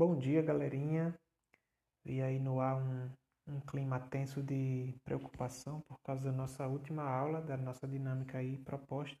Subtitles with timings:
[0.00, 1.14] Bom dia, galerinha.
[2.06, 3.10] E aí no ar um,
[3.46, 8.56] um clima tenso de preocupação por causa da nossa última aula, da nossa dinâmica aí
[8.56, 9.20] proposta.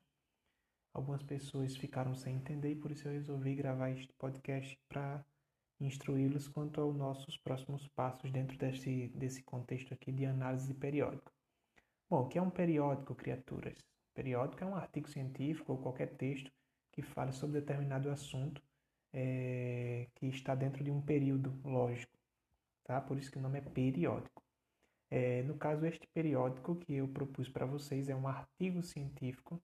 [0.94, 5.22] Algumas pessoas ficaram sem entender e por isso eu resolvi gravar este podcast para
[5.78, 11.30] instruí-los quanto aos nossos próximos passos dentro desse, desse contexto aqui de análise periódica.
[12.08, 13.76] Bom, o que é um periódico, criaturas?
[14.14, 16.50] Periódico é um artigo científico ou qualquer texto
[16.90, 18.62] que fale sobre determinado assunto
[19.12, 22.16] é, que está dentro de um período lógico,
[22.84, 23.00] tá?
[23.00, 24.42] Por isso que o nome é periódico.
[25.10, 29.60] É, no caso, este periódico que eu propus para vocês é um artigo científico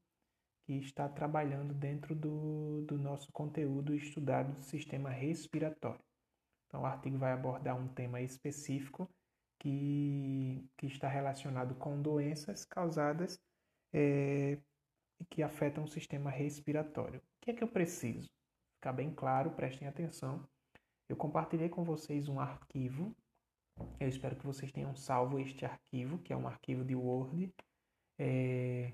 [0.65, 6.05] que está trabalhando dentro do, do nosso conteúdo estudado do sistema respiratório.
[6.67, 9.09] Então, o artigo vai abordar um tema específico
[9.61, 13.39] que, que está relacionado com doenças causadas
[13.93, 14.59] é,
[15.31, 17.21] que afetam o sistema respiratório.
[17.21, 18.29] O que é que eu preciso?
[18.87, 20.47] Ficar bem claro, prestem atenção.
[21.09, 23.13] Eu compartilhei com vocês um arquivo.
[23.99, 27.53] Eu espero que vocês tenham salvo este arquivo, que é um arquivo de Word,
[28.17, 28.93] é,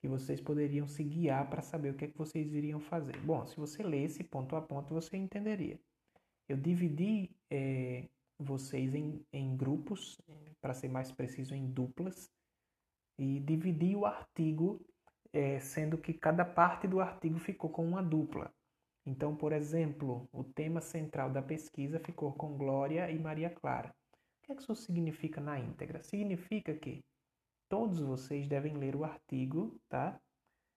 [0.00, 3.18] que vocês poderiam se guiar para saber o que é que vocês iriam fazer.
[3.22, 5.76] Bom, se você lesse ponto a ponto, você entenderia.
[6.48, 10.20] Eu dividi é, vocês em, em grupos,
[10.60, 12.30] para ser mais preciso, em duplas,
[13.18, 14.80] e dividi o artigo,
[15.32, 18.54] é, sendo que cada parte do artigo ficou com uma dupla.
[19.04, 23.88] Então, por exemplo, o tema central da pesquisa ficou com Glória e Maria Clara.
[23.88, 26.02] O que, é que isso significa na íntegra?
[26.02, 27.04] Significa que
[27.68, 30.20] todos vocês devem ler o artigo, tá?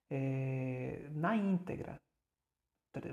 [0.09, 1.99] É, na íntegra.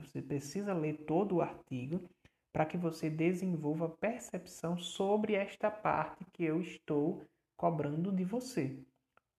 [0.01, 2.09] Você precisa ler todo o artigo
[2.53, 7.25] para que você desenvolva percepção sobre esta parte que eu estou
[7.57, 8.79] cobrando de você.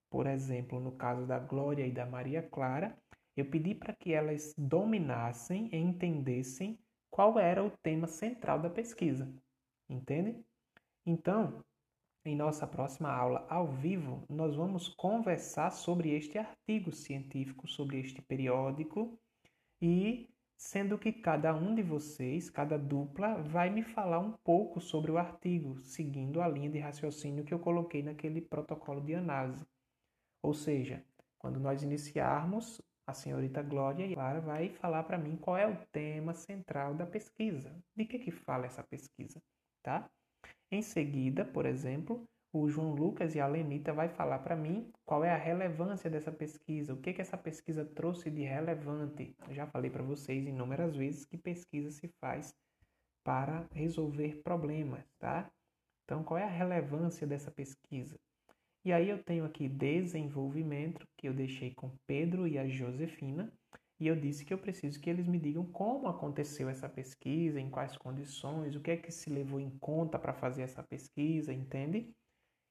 [0.10, 2.98] Por exemplo, no caso da Glória e da Maria Clara,
[3.36, 9.32] eu pedi para que elas dominassem e entendessem qual era o tema central da pesquisa.
[9.90, 10.44] Entende?
[11.06, 11.64] Então,
[12.26, 18.22] em nossa próxima aula ao vivo, nós vamos conversar sobre este artigo científico, sobre este
[18.22, 19.20] periódico
[19.82, 25.12] e sendo que cada um de vocês, cada dupla, vai me falar um pouco sobre
[25.12, 29.66] o artigo, seguindo a linha de raciocínio que eu coloquei naquele protocolo de análise.
[30.42, 31.04] Ou seja,
[31.38, 36.34] quando nós iniciarmos, a senhorita Glória Clara vai falar para mim qual é o tema
[36.34, 37.76] central da pesquisa.
[37.96, 39.42] De que que fala essa pesquisa,
[39.82, 40.10] tá?
[40.72, 45.24] Em seguida, por exemplo, o João Lucas e a Lenita vai falar para mim qual
[45.24, 49.36] é a relevância dessa pesquisa, o que que essa pesquisa trouxe de relevante.
[49.48, 52.56] Eu já falei para vocês inúmeras vezes que pesquisa se faz
[53.24, 55.52] para resolver problemas, tá?
[56.04, 58.20] Então, qual é a relevância dessa pesquisa?
[58.86, 63.52] E aí eu tenho aqui desenvolvimento, que eu deixei com Pedro e a Josefina,
[64.00, 67.70] e eu disse que eu preciso que eles me digam como aconteceu essa pesquisa, em
[67.70, 72.14] quais condições, o que é que se levou em conta para fazer essa pesquisa, entende?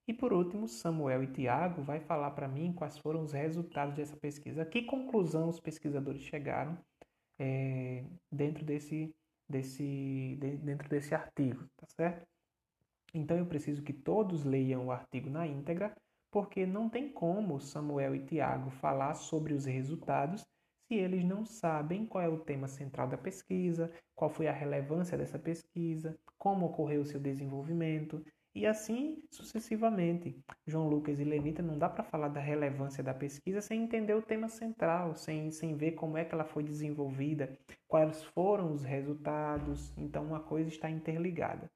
[0.07, 4.17] E por último, Samuel e Tiago vai falar para mim quais foram os resultados dessa
[4.17, 4.63] pesquisa.
[4.63, 6.77] A que conclusão os pesquisadores chegaram
[7.39, 9.15] é, dentro desse,
[9.49, 12.32] desse, de, dentro desse artigo, tá certo?
[13.15, 15.95] Então eu preciso que todos leiam o artigo na íntegra,
[16.31, 20.45] porque não tem como Samuel e Tiago falar sobre os resultados
[20.89, 25.17] se eles não sabem qual é o tema central da pesquisa, qual foi a relevância
[25.17, 28.23] dessa pesquisa, como ocorreu o seu desenvolvimento
[28.55, 30.39] e assim sucessivamente.
[30.67, 34.23] João Lucas e Lenita não dá para falar da relevância da pesquisa sem entender o
[34.23, 37.59] tema central, sem, sem ver como é que ela foi desenvolvida,
[37.89, 39.93] quais foram os resultados.
[39.97, 41.71] Então, uma coisa está interligada.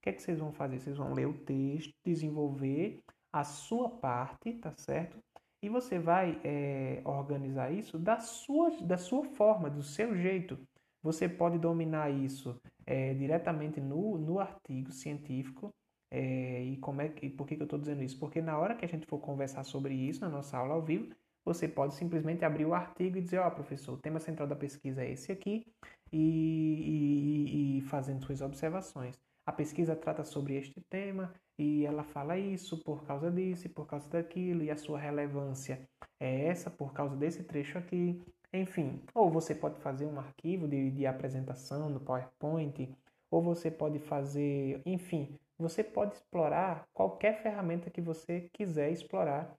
[0.00, 0.80] O que é que vocês vão fazer?
[0.80, 5.18] Vocês vão ler o texto, desenvolver a sua parte, tá certo?
[5.62, 10.58] E você vai é, organizar isso da sua, da sua forma, do seu jeito.
[11.02, 15.70] Você pode dominar isso é, diretamente no, no artigo científico.
[16.10, 18.18] É, e como é que, por que, que eu estou dizendo isso?
[18.18, 21.14] Porque na hora que a gente for conversar sobre isso na nossa aula ao vivo,
[21.44, 24.56] você pode simplesmente abrir o artigo e dizer, ó, oh, professor, o tema central da
[24.56, 25.66] pesquisa é esse aqui,
[26.12, 29.18] e, e, e fazendo suas observações
[29.50, 33.84] a pesquisa trata sobre este tema e ela fala isso por causa disso e por
[33.84, 35.88] causa daquilo, e a sua relevância
[36.20, 38.22] é essa por causa desse trecho aqui.
[38.52, 42.94] Enfim, ou você pode fazer um arquivo de, de apresentação no PowerPoint,
[43.28, 49.52] ou você pode fazer, enfim, você pode explorar qualquer ferramenta que você quiser explorar,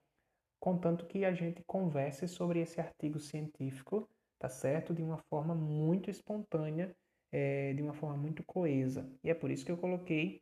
[0.57, 4.07] contanto que a gente converse sobre esse artigo científico,
[4.41, 4.91] tá certo?
[4.91, 6.95] De uma forma muito espontânea
[7.31, 9.07] é, de uma forma muito coesa.
[9.23, 10.41] E é por isso que eu coloquei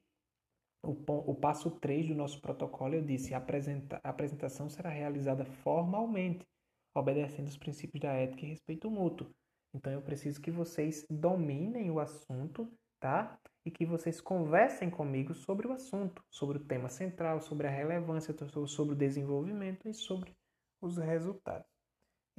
[0.81, 2.95] o, o passo 3 do nosso protocolo.
[2.95, 6.47] Eu disse: a, apresenta, a apresentação será realizada formalmente,
[6.95, 9.29] obedecendo os princípios da ética e respeito mútuo.
[9.75, 13.37] Então eu preciso que vocês dominem o assunto, tá?
[13.65, 18.33] E que vocês conversem comigo sobre o assunto, sobre o tema central, sobre a relevância,
[18.65, 20.33] sobre o desenvolvimento e sobre
[20.81, 21.78] os resultados.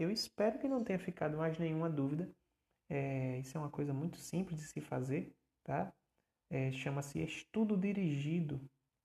[0.00, 2.26] Eu espero que não tenha ficado mais nenhuma dúvida.
[2.88, 5.31] É, isso é uma coisa muito simples de se fazer,
[5.62, 5.93] tá?
[6.49, 8.58] É, Chama-se estudo dirigido.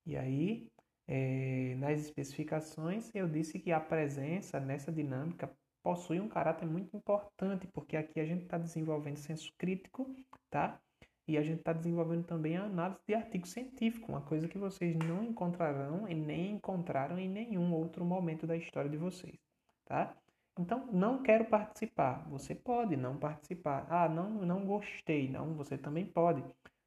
[0.06, 0.66] E aí,
[1.06, 7.66] é, nas especificações, eu disse que a presença nessa dinâmica possui um caráter muito importante,
[7.66, 10.10] porque aqui a gente está desenvolvendo senso crítico,
[10.48, 10.80] tá?
[11.28, 14.96] E a gente está desenvolvendo também a análise de artigo científico, uma coisa que vocês
[14.96, 19.36] não encontrarão e nem encontraram em nenhum outro momento da história de vocês,
[19.84, 20.16] tá?
[20.58, 22.26] Então, não quero participar.
[22.30, 23.86] Você pode não participar.
[23.90, 25.28] Ah, não, não gostei.
[25.30, 26.42] Não, você também pode.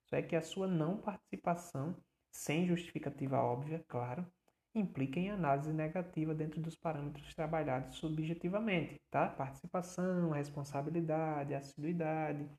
[0.05, 1.95] Só é que a sua não participação,
[2.31, 4.25] sem justificativa óbvia, claro,
[4.73, 9.27] implica em análise negativa dentro dos parâmetros trabalhados subjetivamente, tá?
[9.29, 12.49] Participação, responsabilidade, assiduidade,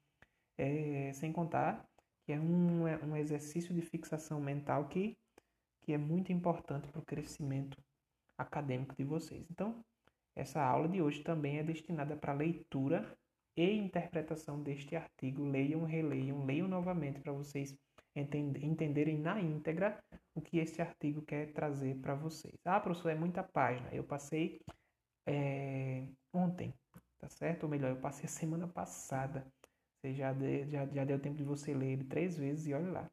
[0.57, 1.85] é, sem contar
[2.31, 5.19] que é um, é um exercício de fixação mental que,
[5.83, 7.77] que é muito importante para o crescimento
[8.39, 9.45] acadêmico de vocês.
[9.51, 9.85] Então,
[10.35, 13.17] essa aula de hoje também é destinada para leitura
[13.57, 15.45] e interpretação deste artigo.
[15.45, 17.77] Leiam, releiam, leiam novamente para vocês
[18.15, 20.03] entenderem na íntegra
[20.35, 22.55] o que esse artigo quer trazer para vocês.
[22.65, 23.89] Ah, professor, é muita página.
[23.93, 24.61] Eu passei
[25.27, 26.75] é, ontem,
[27.19, 27.65] tá certo?
[27.65, 29.47] Ou melhor, eu passei a semana passada.
[30.01, 32.91] Você já, de, já, já deu tempo de você ler ele três vezes e olha
[32.91, 33.11] lá.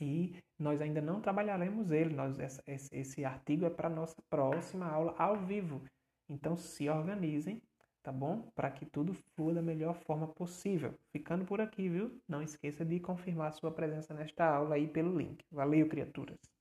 [0.00, 2.14] E nós ainda não trabalharemos ele.
[2.14, 5.82] Nós, esse, esse artigo é para nossa próxima aula ao vivo.
[6.32, 7.62] Então se organizem,
[8.02, 8.50] tá bom?
[8.54, 10.98] Para que tudo flua da melhor forma possível.
[11.10, 12.20] Ficando por aqui, viu?
[12.26, 15.44] Não esqueça de confirmar sua presença nesta aula aí pelo link.
[15.50, 16.51] Valeu, criaturas!